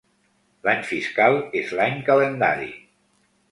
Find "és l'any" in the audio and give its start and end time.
1.61-2.01